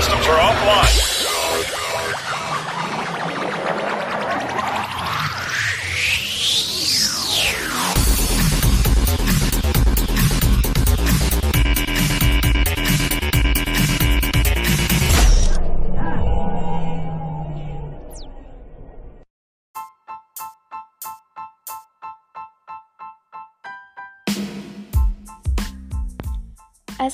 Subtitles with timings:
[0.00, 1.07] systems are offline.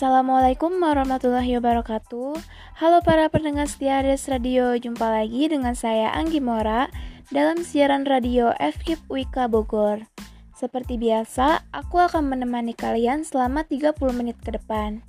[0.05, 2.37] Assalamualaikum warahmatullahi wabarakatuh.
[2.77, 6.92] Halo para pendengar setia Ades Radio Jumpa lagi dengan saya Anggi Mora
[7.33, 10.05] Dalam siaran radio FKIP Wika Bogor.
[10.52, 15.01] Seperti biasa, aku akan menemani kalian selama 30 menit ke depan.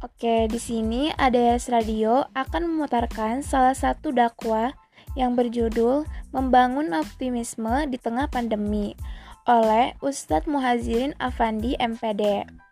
[0.00, 4.72] Oke, di sini ADS Radio akan memutarkan salah satu dakwah
[5.12, 8.96] yang berjudul Membangun Optimisme di Tengah Pandemi
[9.44, 12.63] oleh Ustadz Muhazirin Afandi MPD.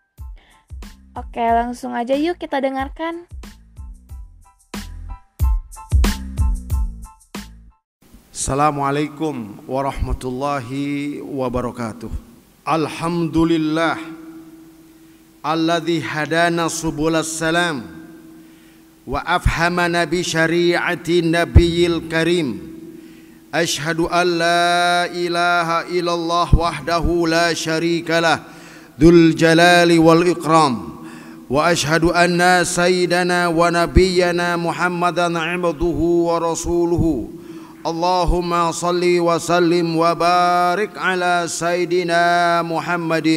[1.13, 3.29] Oke, langsung aja yuk kita dengarkan.
[8.33, 12.09] Assalamualaikum warahmatullahi wabarakatuh.
[12.65, 14.01] Alhamdulillah
[15.45, 17.85] alladhi hadana subul salam
[19.05, 22.73] wa afhamana bi syari'ati nabiyil karim.
[23.53, 28.41] Ashhadu an la ilaha illallah wahdahu la syarika lah
[28.97, 31.02] dzul jalali wal ikram.
[31.53, 37.29] وأشهد أن سيدنا ونبينا محمدا عبده ورسوله.
[37.87, 43.29] اللهم صل وسلم وبارك على سيدنا محمد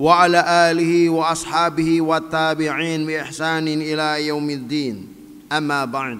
[0.00, 5.08] وعلى آله وأصحابه والتابعين بإحسان إلى يوم الدين.
[5.52, 6.18] أما بعد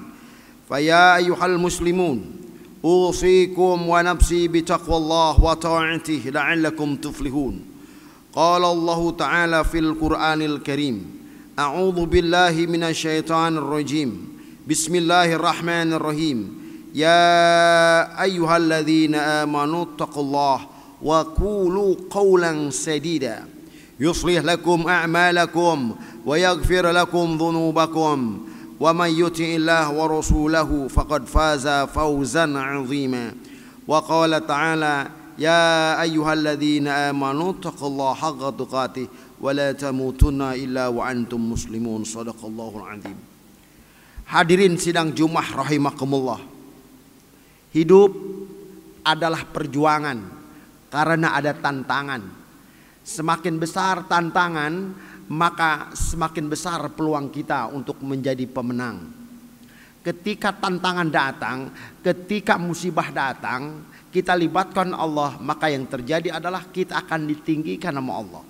[0.69, 2.25] فيا أيها المسلمون
[2.85, 7.74] أوصيكم ونفسي بتقوى الله وطاعته لعلكم تفلحون.
[8.35, 11.07] قال الله تعالى في القرآن الكريم
[11.59, 14.29] أعوذ بالله من الشيطان الرجيم.
[14.69, 16.39] بسم الله الرحمن الرحيم.
[16.95, 20.61] يا أيها الذين آمنوا اتقوا الله
[21.03, 23.45] وقولوا قولا سديدا.
[24.01, 25.95] يصلح لكم أعمالكم
[26.27, 28.39] ويغفر لكم ذنوبكم.
[28.81, 33.33] ومن يطع الله ورسوله فقد فاز فوزا عظيما.
[33.89, 35.07] وقال تعالى
[35.40, 39.08] يا أيها الذين آمنوا اتقوا الله حق تقاته
[39.40, 43.20] ولا تموتن إلا وأنتم مسلمون صدق الله العظيم
[44.30, 46.38] Hadirin sidang Jumat rahimakumullah.
[47.74, 48.14] Hidup
[49.02, 50.22] adalah perjuangan
[50.94, 52.22] karena ada tantangan.
[53.02, 54.94] Semakin besar tantangan,
[55.34, 59.10] maka semakin besar peluang kita untuk menjadi pemenang.
[60.06, 61.74] Ketika tantangan datang,
[62.06, 63.82] ketika musibah datang,
[64.15, 68.43] kita libatkan Allah, maka yang terjadi adalah kita akan ditinggikan nama Allah.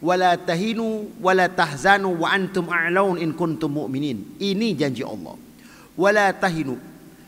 [0.00, 4.40] Wala tahinu wala tahzanu wa antum a'laun in kuntum mu'minin.
[4.40, 5.36] Ini janji Allah.
[5.92, 6.80] Wala tahinu.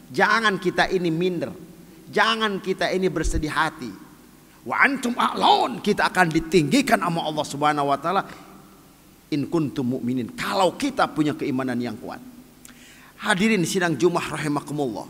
[0.09, 1.53] Jangan kita ini minder.
[2.09, 3.93] Jangan kita ini bersedih hati.
[4.65, 5.85] Wa antum a'laun.
[5.85, 8.25] Kita akan ditinggikan sama Allah Subhanahu wa taala
[9.37, 10.33] in kuntum mu'minin.
[10.33, 12.25] Kalau kita punya keimanan yang kuat.
[13.21, 15.05] Hadirin sidang Jumat rahimakumullah.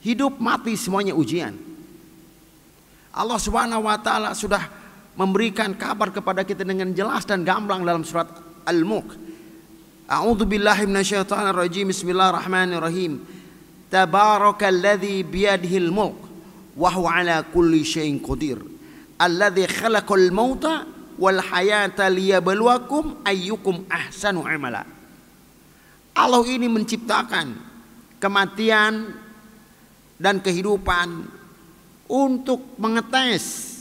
[0.00, 1.67] Hidup mati semuanya ujian.
[3.18, 4.62] Allah Subhanahu wa taala sudah
[5.18, 8.30] memberikan kabar kepada kita dengan jelas dan gamblang dalam surat
[8.62, 9.18] Al-Mulk.
[10.06, 11.90] A'udzu billahi minasyaitonir rajim.
[11.90, 13.18] Bismillahirrahmanirrahim.
[13.90, 16.16] Tabarakalladzi biyadihil mulk
[16.78, 18.62] wa huwa ala kulli syai'in qadir.
[19.18, 20.86] Alladzi khalaqal mauta
[21.18, 24.86] wal hayata liyabluwakum ayyukum ahsanu amala.
[26.14, 27.58] Allah ini menciptakan
[28.22, 29.12] kematian
[30.22, 31.37] dan kehidupan
[32.08, 33.78] untuk mengetes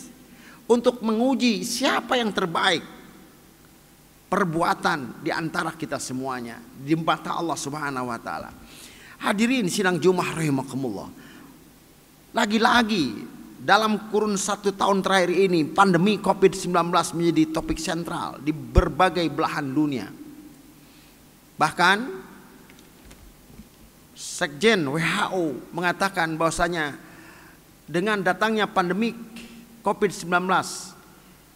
[0.68, 2.84] untuk menguji siapa yang terbaik
[4.28, 8.52] perbuatan di antara kita semuanya di mata Allah Subhanahu wa taala.
[9.24, 11.10] Hadirin sidang Jumat rahimakumullah.
[12.36, 13.24] Lagi-lagi
[13.58, 16.76] dalam kurun satu tahun terakhir ini pandemi COVID-19
[17.18, 20.12] menjadi topik sentral di berbagai belahan dunia.
[21.58, 22.28] Bahkan
[24.18, 27.07] Sekjen WHO mengatakan bahwasanya
[27.88, 29.16] dengan datangnya pandemi
[29.82, 30.28] COVID-19.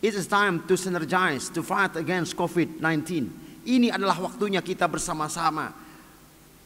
[0.01, 3.29] It is time to synergize to fight against COVID-19.
[3.61, 5.69] Ini adalah waktunya kita bersama-sama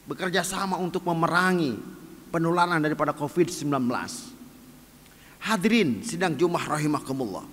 [0.08, 1.76] bekerja sama untuk memerangi
[2.32, 3.68] penularan daripada COVID-19.
[5.44, 7.44] Hadirin sidang Jumat rahimakumullah.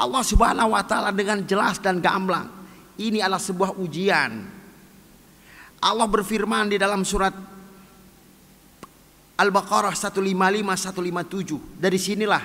[0.00, 2.48] Allah Subhanahu wa taala dengan jelas dan gamblang
[2.96, 4.32] ini adalah sebuah ujian.
[5.82, 7.34] Allah berfirman di dalam surat
[9.42, 11.82] Al-Baqarah 155 157.
[11.82, 12.42] Dari sinilah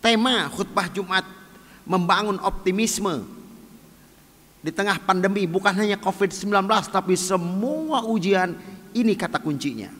[0.00, 1.28] tema khutbah Jumat
[1.84, 3.28] membangun optimisme
[4.64, 8.56] di tengah pandemi bukan hanya COVID-19 tapi semua ujian
[8.96, 9.92] ini kata kuncinya.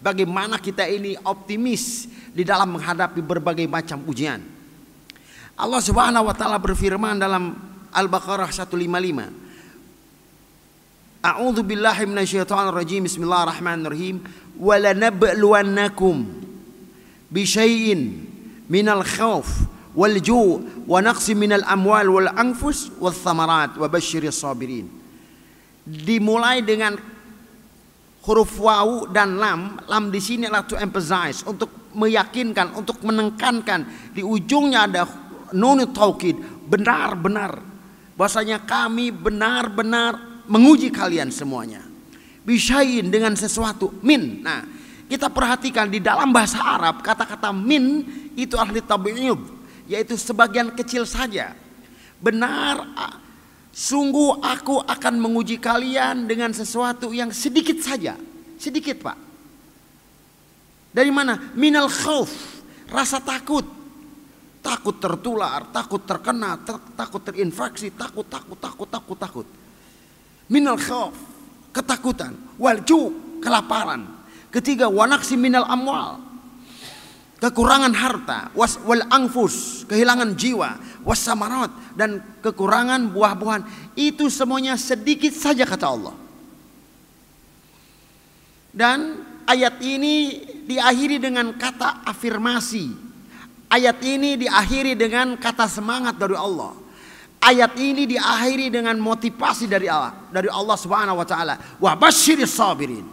[0.00, 4.40] Bagaimana kita ini optimis di dalam menghadapi berbagai macam ujian.
[5.60, 7.52] Allah Subhanahu wa taala berfirman dalam
[7.92, 9.50] Al-Baqarah 155.
[11.20, 13.04] A'udzu billahi minasyaitonir rajim.
[13.04, 14.24] Bismillahirrahmanirrahim.
[20.20, 24.86] Ju' wa naqsi minal amwal wal anfus wal thamarat wa basyiris sabirin.
[25.82, 26.94] Dimulai dengan
[28.22, 29.80] huruf wawu dan lam.
[29.88, 34.12] Lam di sini adalah to emphasize untuk meyakinkan, untuk menekankan.
[34.14, 35.08] Di ujungnya ada
[35.56, 36.38] nun taukid,
[36.70, 37.58] benar-benar
[38.14, 41.89] bahwasanya kami benar-benar menguji kalian semuanya.
[42.44, 44.40] Bishayin dengan sesuatu min.
[44.40, 44.64] Nah,
[45.10, 48.06] kita perhatikan di dalam bahasa Arab kata-kata min
[48.38, 49.40] itu ahli tabi'id
[49.90, 51.52] yaitu sebagian kecil saja.
[52.20, 52.84] Benar
[53.74, 58.16] sungguh aku akan menguji kalian dengan sesuatu yang sedikit saja.
[58.60, 59.18] Sedikit, Pak.
[60.90, 61.54] Dari mana?
[61.56, 62.30] Minal khauf,
[62.90, 63.80] rasa takut
[64.60, 69.46] takut tertular, takut terkena, ter, takut terinfeksi, takut, takut, takut, takut, takut.
[70.46, 71.16] Minal khauf,
[71.70, 74.06] ketakutan, wal ju, kelaparan.
[74.50, 76.18] Ketiga, wanaksi minal amwal,
[77.38, 80.76] kekurangan harta, was wal angfus, kehilangan jiwa,
[81.06, 83.94] was samarat dan kekurangan buah-buahan.
[83.94, 86.16] Itu semuanya sedikit saja kata Allah.
[88.70, 93.10] Dan ayat ini diakhiri dengan kata afirmasi
[93.70, 96.74] Ayat ini diakhiri dengan kata semangat dari Allah.
[97.40, 101.56] Ayat ini diakhiri dengan motivasi dari Allah, dari Allah Subhanahu wa taala.
[101.80, 103.04] Wa basyiris sabirin.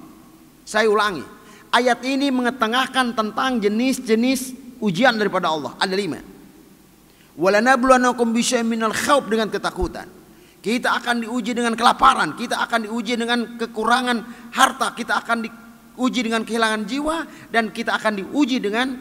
[0.68, 1.24] Saya ulangi.
[1.72, 4.52] Ayat ini mengetengahkan tentang jenis-jenis
[4.84, 5.72] ujian daripada Allah.
[5.80, 6.20] Ada lima.
[7.40, 10.10] Walanabluwanakum bisyai'in minal khawf dengan ketakutan.
[10.60, 16.44] Kita akan diuji dengan kelaparan, kita akan diuji dengan kekurangan harta, kita akan diuji dengan
[16.44, 18.98] kehilangan jiwa dan kita akan diuji dengan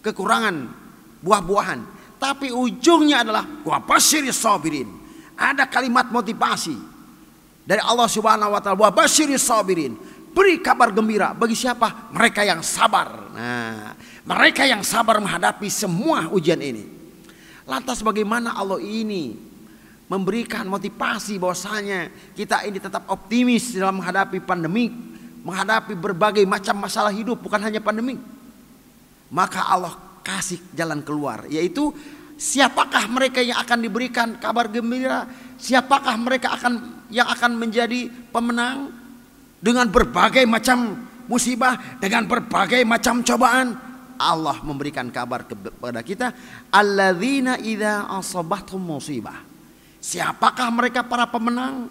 [0.00, 0.54] kekurangan
[1.20, 1.97] buah-buahan.
[2.18, 4.90] Tapi ujungnya adalah wa basyiri sabirin.
[5.38, 6.74] Ada kalimat motivasi
[7.62, 9.94] dari Allah Subhanahu wa taala wa basyiri sabirin.
[10.34, 12.10] Beri kabar gembira bagi siapa?
[12.14, 13.30] Mereka yang sabar.
[13.32, 13.94] Nah,
[14.26, 16.84] mereka yang sabar menghadapi semua ujian ini.
[17.64, 19.38] Lantas bagaimana Allah ini
[20.10, 24.90] memberikan motivasi bahwasanya kita ini tetap optimis dalam menghadapi pandemi,
[25.46, 28.18] menghadapi berbagai macam masalah hidup, bukan hanya pandemi
[29.28, 29.94] maka Allah
[30.28, 31.88] kasih jalan keluar yaitu
[32.36, 35.24] siapakah mereka yang akan diberikan kabar gembira
[35.56, 38.92] siapakah mereka akan yang akan menjadi pemenang
[39.58, 43.76] dengan berbagai macam musibah dengan berbagai macam cobaan?
[44.18, 46.34] Allah memberikan kabar kepada kita
[46.74, 49.46] alladzina idza asabathum musibah.
[50.02, 51.86] Siapakah mereka para pemenang?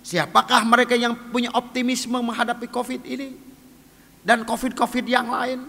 [0.00, 3.36] Siapakah mereka yang punya optimisme menghadapi covid ini
[4.24, 5.60] dan covid-covid yang lain?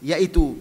[0.00, 0.56] Yaitu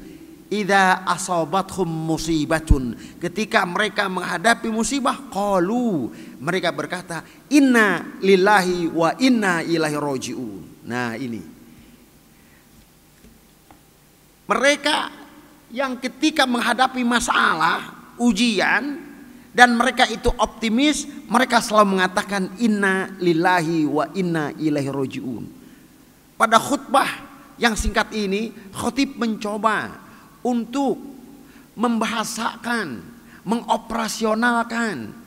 [0.53, 2.94] idza asabathum musibatun.
[3.17, 10.61] Ketika mereka menghadapi musibah qalu mereka berkata inna lillahi wa inna ilaihi rajiun.
[10.85, 11.41] Nah ini.
[14.44, 14.97] Mereka
[15.73, 19.01] yang ketika menghadapi masalah ujian
[19.49, 25.44] dan mereka itu optimis mereka selalu mengatakan inna lillahi wa inna ilaihi rajiun.
[26.37, 27.07] Pada khutbah
[27.57, 30.03] yang singkat ini khotib mencoba
[30.44, 31.00] untuk
[31.73, 33.02] membahasakan,
[33.44, 35.23] mengoperasionalkan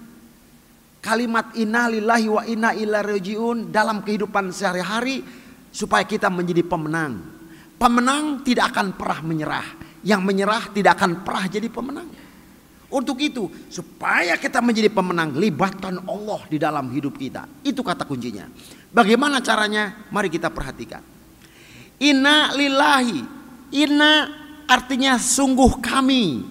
[1.03, 5.23] kalimat innalillahi wa inna ilaihi rajiun dalam kehidupan sehari-hari
[5.71, 7.23] supaya kita menjadi pemenang.
[7.77, 9.69] Pemenang tidak akan pernah menyerah.
[10.07, 12.09] Yang menyerah tidak akan pernah jadi pemenang.
[12.87, 17.45] Untuk itu, supaya kita menjadi pemenang, libatkan Allah di dalam hidup kita.
[17.67, 18.47] Itu kata kuncinya.
[18.95, 20.07] Bagaimana caranya?
[20.15, 21.03] Mari kita perhatikan.
[21.99, 23.21] Inna lillahi.
[23.75, 26.43] Inna artinya sungguh kami.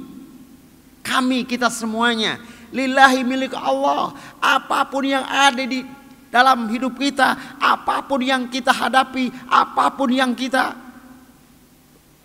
[1.06, 2.42] Kami kita semuanya.
[2.74, 4.16] Lillahi milik Allah.
[4.42, 5.86] Apa pun yang ada di
[6.34, 7.60] dalam hidup kita.
[7.62, 9.30] Apa pun yang kita hadapi.
[9.46, 10.74] Apa pun yang kita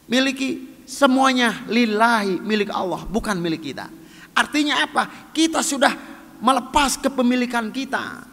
[0.09, 0.67] miliki.
[0.89, 3.05] Semuanya lillahi milik Allah.
[3.07, 3.87] Bukan milik kita.
[4.35, 5.31] Artinya apa?
[5.31, 5.95] Kita sudah
[6.41, 8.27] melepas kepemilikan kita.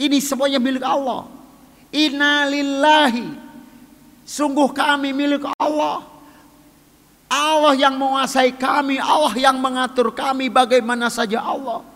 [0.00, 1.28] Ini semuanya milik Allah.
[1.90, 3.50] Inna lillahi
[4.30, 6.06] Sungguh kami milik Allah.
[7.30, 11.86] Allah yang menguasai kami, Allah yang mengatur kami bagaimana saja Allah.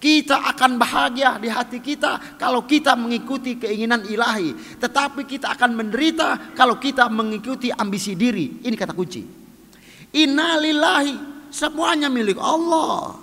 [0.00, 4.80] Kita akan bahagia di hati kita kalau kita mengikuti keinginan ilahi.
[4.80, 8.64] Tetapi kita akan menderita kalau kita mengikuti ambisi diri.
[8.64, 9.22] Ini kata kunci.
[10.16, 13.22] Innalillahi, semuanya milik Allah.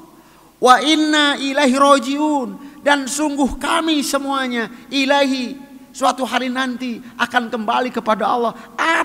[0.60, 2.50] wa inna ilahi rojiun
[2.84, 5.56] dan sungguh kami semuanya ilahi
[5.96, 8.54] suatu hari nanti akan kembali kepada Allah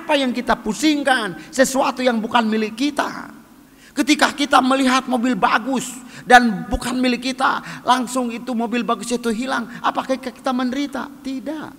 [0.05, 3.33] apa yang kita pusingkan sesuatu yang bukan milik kita
[3.97, 5.89] ketika kita melihat mobil bagus
[6.29, 11.73] dan bukan milik kita langsung itu mobil bagus itu hilang apakah kita menderita tidak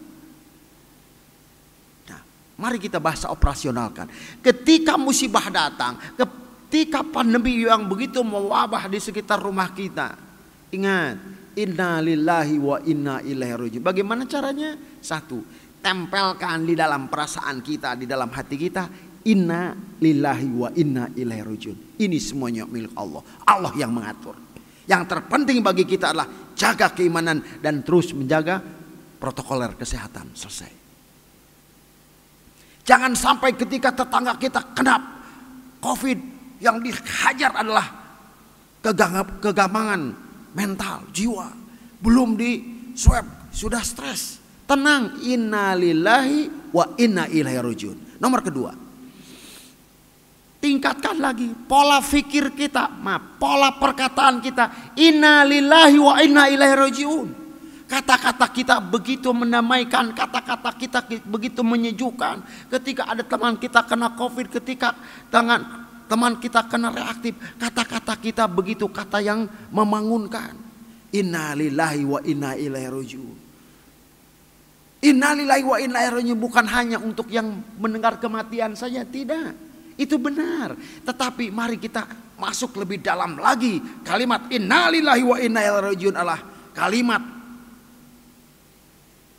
[2.09, 2.21] nah,
[2.57, 4.09] mari kita bahasa operasionalkan
[4.41, 6.01] ketika musibah datang
[6.75, 10.19] Ketika pandemi yang begitu mewabah di sekitar rumah kita.
[10.75, 11.15] Ingat,
[11.55, 13.79] inna lillahi wa inna ilaihi rajiun.
[13.79, 14.75] Bagaimana caranya?
[14.99, 15.39] Satu,
[15.85, 18.89] tempelkan di dalam perasaan kita, di dalam hati kita,
[19.29, 21.77] inna lillahi wa inna ilaihi rajiun.
[22.01, 23.21] Ini semuanya milik Allah.
[23.45, 24.33] Allah yang mengatur.
[24.89, 26.25] Yang terpenting bagi kita adalah
[26.57, 28.65] jaga keimanan dan terus menjaga
[29.21, 30.33] protokoler kesehatan.
[30.33, 30.73] Selesai.
[32.85, 34.97] Jangan sampai ketika tetangga kita kena
[35.81, 36.19] COVID
[36.65, 37.85] yang dihajar adalah
[39.41, 40.01] kegamangan
[40.53, 41.49] mental, jiwa.
[42.01, 42.61] Belum di
[42.93, 44.44] swab, sudah stres.
[44.65, 47.97] Tenang, innalillahi wa inna ilaihi rajiun.
[48.17, 48.73] Nomor kedua,
[50.57, 54.97] tingkatkan lagi pola fikir kita, maaf, pola perkataan kita.
[54.97, 57.27] Innalillahi wa inna ilaihi rajiun.
[57.85, 62.41] Kata-kata kita begitu menamaikan, kata-kata kita begitu menyejukkan.
[62.73, 64.97] Ketika ada teman kita kena covid, ketika
[65.29, 70.57] tangan teman kita kena reaktif, kata-kata kita begitu kata yang membangunkan.
[71.13, 73.44] Inna lillahi wa inna ilaihi rajiun.
[75.05, 79.53] Inna lillahi wa inna ilaihi bukan hanya untuk yang mendengar kematian saja, tidak.
[79.95, 80.73] Itu benar.
[81.05, 82.09] Tetapi mari kita
[82.41, 83.77] masuk lebih dalam lagi.
[84.01, 86.39] Kalimat inna lillahi wa inna ilaihi adalah
[86.73, 87.21] kalimat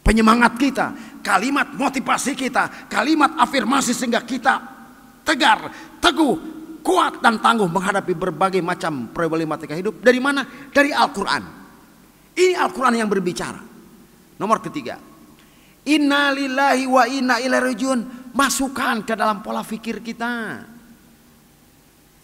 [0.06, 0.86] penyemangat kita,
[1.26, 4.62] kalimat motivasi kita, kalimat afirmasi sehingga kita
[5.26, 5.66] tegar,
[5.98, 6.38] teguh,
[6.86, 9.98] kuat dan tangguh menghadapi berbagai macam problematika hidup.
[9.98, 10.46] Dari mana?
[10.70, 11.42] Dari Al-Quran.
[12.38, 13.58] Ini Al-Quran yang berbicara.
[14.38, 15.15] Nomor ketiga.
[15.86, 18.00] Inna lillahi wa inna ilaihi rajiun.
[18.34, 20.66] Masukkan ke dalam pola fikir kita.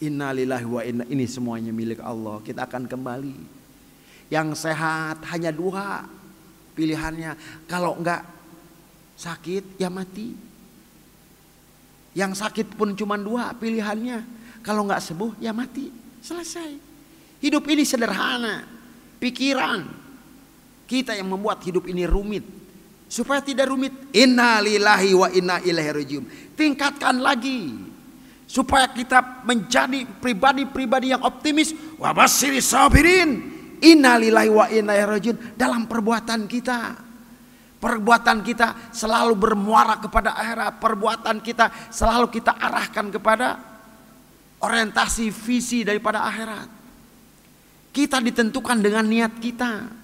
[0.02, 2.42] Inna lillahi wa inna ini semuanya milik Allah.
[2.42, 3.38] Kita akan kembali.
[4.28, 6.02] Yang sehat hanya dua
[6.75, 7.64] pilihannya.
[7.71, 8.26] Kalau enggak
[9.14, 10.35] sakit ya mati.
[12.12, 14.21] Yang sakit pun cuma dua pilihannya
[14.61, 15.88] kalau nggak sembuh ya mati.
[16.19, 16.71] Selesai.
[17.38, 18.66] Hidup ini sederhana.
[19.23, 19.87] Pikiran
[20.90, 22.62] kita yang membuat hidup ini rumit.
[23.12, 23.92] Supaya tidak rumit.
[24.16, 26.25] Inna lillahi wa inna ilaihi rajiun.
[26.57, 27.76] Tingkatkan lagi.
[28.49, 31.76] Supaya kita menjadi pribadi-pribadi yang optimis.
[32.00, 33.31] Wabasiri sabirin.
[33.85, 35.37] Inna lillahi wa inna ilaihi rajiun.
[35.61, 36.97] Dalam perbuatan kita.
[37.76, 40.81] Perbuatan kita selalu bermuara kepada akhirat.
[40.81, 43.61] Perbuatan kita selalu kita arahkan kepada
[44.64, 46.69] orientasi visi daripada akhirat.
[47.92, 50.00] Kita ditentukan dengan niat kita.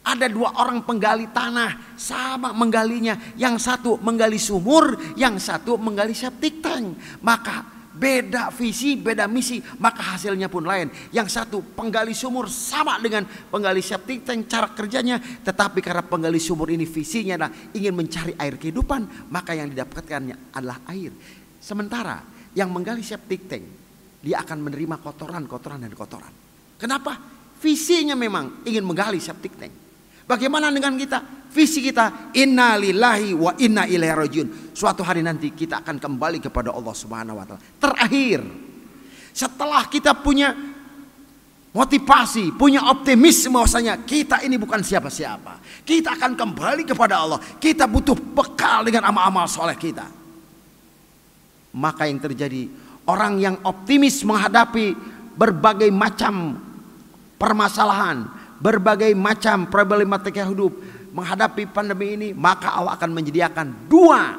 [0.00, 3.36] Ada dua orang penggali tanah sama menggalinya.
[3.36, 6.96] Yang satu menggali sumur, yang satu menggali septic tank.
[7.20, 10.88] Maka beda visi, beda misi, maka hasilnya pun lain.
[11.12, 16.72] Yang satu penggali sumur sama dengan penggali septic tank cara kerjanya, tetapi karena penggali sumur
[16.72, 21.12] ini visinya adalah ingin mencari air kehidupan, maka yang didapatkannya adalah air.
[21.60, 22.24] Sementara
[22.56, 23.64] yang menggali septic tank,
[24.24, 26.32] dia akan menerima kotoran, kotoran dan kotoran.
[26.80, 27.20] Kenapa?
[27.60, 29.89] Visinya memang ingin menggali septic tank.
[30.26, 31.22] Bagaimana dengan kita?
[31.50, 34.48] Visi kita inna lillahi wa inna ilaihi rajiun.
[34.74, 37.62] Suatu hari nanti kita akan kembali kepada Allah Subhanahu wa taala.
[37.82, 38.40] Terakhir,
[39.34, 40.54] setelah kita punya
[41.74, 45.82] motivasi, punya optimisme bahwasanya kita ini bukan siapa-siapa.
[45.82, 47.42] Kita akan kembali kepada Allah.
[47.58, 50.20] Kita butuh bekal dengan amal-amal soleh kita
[51.74, 52.66] maka yang terjadi
[53.06, 54.94] orang yang optimis menghadapi
[55.38, 56.58] berbagai macam
[57.38, 58.26] permasalahan,
[58.60, 60.76] berbagai macam problematika hidup,
[61.10, 64.36] menghadapi pandemi ini, maka Allah akan menyediakan dua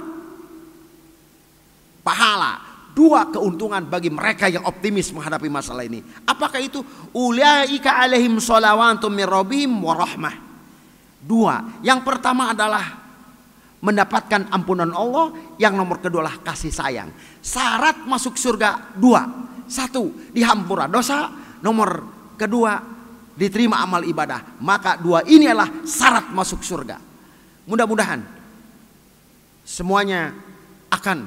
[2.06, 2.62] pahala,
[2.94, 6.06] dua keuntungan bagi mereka yang optimis menghadapi masalah ini.
[6.24, 6.86] Apakah itu?
[7.12, 10.36] Ulaika alaihim salawatum min rabbihim wa rahmah.
[11.22, 11.82] Dua.
[11.86, 13.02] Yang pertama adalah
[13.82, 17.10] mendapatkan ampunan Allah, yang nomor kedua adalah kasih sayang.
[17.42, 19.26] Syarat masuk surga dua.
[19.66, 21.30] Satu, dihampura dosa.
[21.62, 22.06] Nomor
[22.38, 23.01] kedua,
[23.42, 24.62] diterima amal ibadah.
[24.62, 27.02] Maka dua ini adalah syarat masuk surga.
[27.66, 28.22] Mudah-mudahan
[29.66, 30.30] semuanya
[30.94, 31.26] akan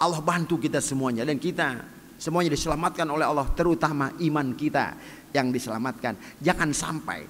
[0.00, 1.84] Allah bantu kita semuanya dan kita
[2.16, 4.96] semuanya diselamatkan oleh Allah terutama iman kita
[5.36, 6.40] yang diselamatkan.
[6.40, 7.20] Jangan sampai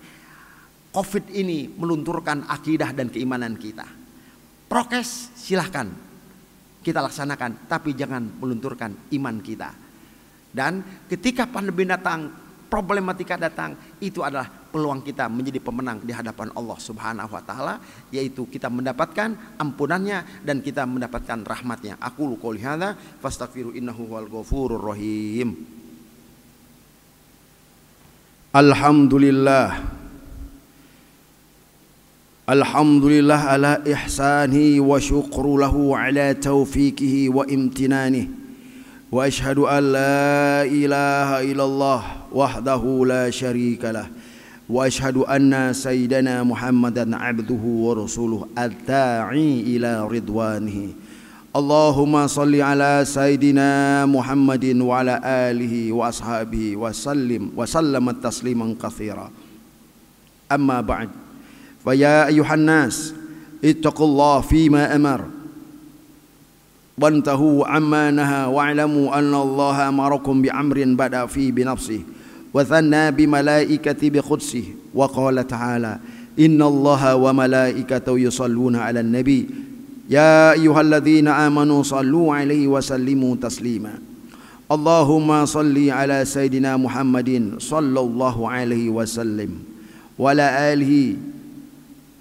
[0.95, 3.83] Covid ini melunturkan akidah dan keimanan kita.
[4.71, 5.91] Prokes silahkan
[6.85, 9.75] kita laksanakan, tapi jangan melunturkan iman kita.
[10.55, 16.79] Dan ketika pandemi datang, problematika datang, itu adalah peluang kita menjadi pemenang di hadapan Allah
[16.81, 17.75] Subhanahu wa taala,
[18.11, 21.95] yaitu kita mendapatkan ampunannya dan kita mendapatkan rahmatnya.
[22.03, 25.55] Aku qouli hadza fastaghfiru innahu wal ghafurur rahim.
[28.55, 30.03] Alhamdulillah
[32.45, 38.29] Alhamdulillah ala ihsani, wa syukru lahu ala taufikihi wa imtinani
[39.09, 44.07] wa ashhadu an la ilaha illallah وحده لا شريك له
[44.69, 50.89] وأشهد أن سيدنا محمدا عبده ورسوله الداعي إلى رضوانه.
[51.55, 53.71] اللهم صل على سيدنا
[54.11, 59.31] محمد وعلى آله وأصحابه وسلم وسلم تسليما كثيرا.
[60.53, 61.09] أما بعد
[61.85, 63.15] فيا أيها الناس
[63.65, 65.21] اتقوا الله فيما أمر.
[66.99, 72.03] وانتهوا عما نهى واعلموا أن الله أمركم بأمر بدأ فيه بنفسه.
[72.55, 75.99] وثنى بملائكة بقدسه وقال تعالى
[76.39, 79.47] إن الله وملائكته يصلون على النبي.
[80.11, 83.95] يا أيها الذين آمنوا صلوا عليه وسلموا تسليما.
[84.73, 89.51] اللهم صل على سيدنا محمد صلى الله عليه وسلم
[90.19, 91.17] وعلى آله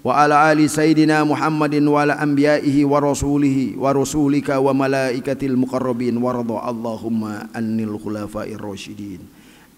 [0.04, 7.22] وعلى آل سيدنا محمد وعلى أنبيائه ورسوله ورسولك وملائكة المقربين ورضى اللهم
[7.54, 9.18] عن الخلفاء الراشدين.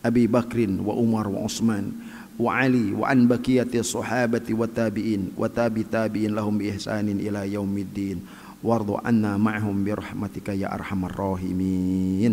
[0.06, 1.92] أبي بكر وعمر وعثمان
[2.38, 8.18] وعلي وعن بقية الصحابة والتابعين وتابي تابعين لهم بإحسان إلى يوم الدين.
[8.64, 12.32] وارض عنا معهم برحمتك يا أرحم الراحمين.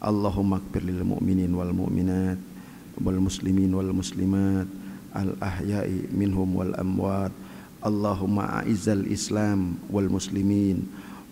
[0.00, 2.38] اللهم اغفر للمؤمنين والمؤمنات
[3.04, 4.66] والمسلمين والمسلمات
[5.16, 7.32] الأحياء منهم والأموات.
[7.80, 10.78] اللهم أعز الإسلام والمسلمين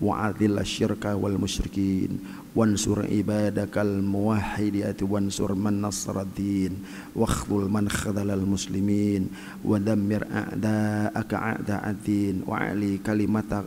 [0.01, 2.09] وعذل الشرك والمشركين
[2.55, 6.71] وانصر عبادك الموحدين وانصر من نصر الدين
[7.15, 9.29] واخذل من خذل المسلمين
[9.65, 13.65] ودمر أعداءك أعداء الدين وعلي كلمتك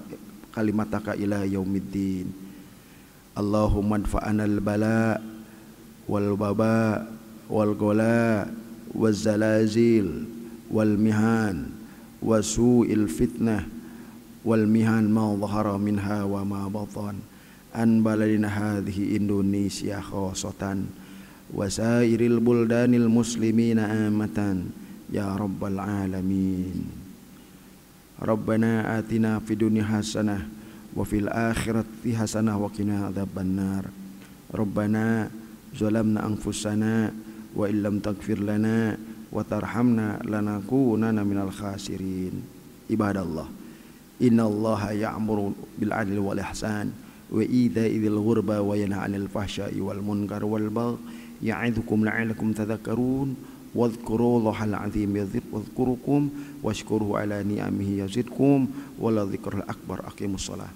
[0.54, 2.26] كلمتك إلى يوم الدين
[3.38, 5.22] اللهم ادفعنا البلاء
[6.08, 7.12] والوباء
[7.50, 8.54] والغلاء
[8.94, 10.24] والزلازل
[10.70, 11.66] والمهان
[12.22, 12.86] وسوء
[14.41, 15.09] wal mihan
[15.77, 17.21] minha wa ma batan.
[17.71, 18.03] An
[19.15, 20.91] Indonesia khosatan.
[21.51, 21.67] Wa
[22.41, 24.73] buldanil muslimina amatan.
[25.11, 26.87] Ya rabbal alamin.
[28.21, 30.45] Rabbana atina fid dunya hasanah
[30.93, 31.25] wa fil
[32.13, 33.89] hasanah wa qina adzabannar
[34.51, 35.25] Rabbana
[35.73, 37.09] zalamna anfusana
[37.55, 38.99] wa illam taghfir lana
[39.31, 40.19] wa tarhamna
[41.55, 42.43] khasirin.
[42.91, 43.60] Ibadallah.
[44.21, 46.91] إن الله يأمر بالعدل والإحسان
[47.31, 50.97] وإيتاء ذي الغربى وينهى عن الفحشاء والمنكر والبغي
[51.43, 53.35] يعظكم لعلكم تذكرون
[53.75, 56.29] واذكروا الله العظيم يذكركم
[56.63, 58.67] واشكروه على نعمه يزدكم
[58.99, 60.69] ولذكر الأكبر أقيموا الصلاة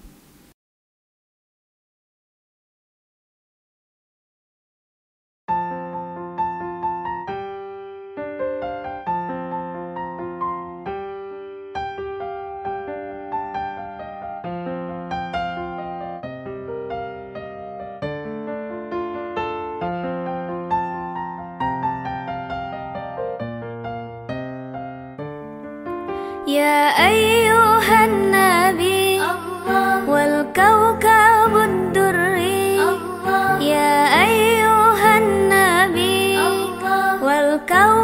[37.66, 37.95] kau